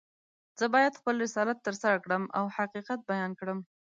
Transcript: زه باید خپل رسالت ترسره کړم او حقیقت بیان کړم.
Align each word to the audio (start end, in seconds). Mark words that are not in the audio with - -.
زه 0.59 0.65
باید 0.73 0.97
خپل 0.99 1.15
رسالت 1.25 1.57
ترسره 1.67 1.97
کړم 2.03 2.23
او 2.37 2.45
حقیقت 2.57 2.99
بیان 3.11 3.31
کړم. 3.39 3.59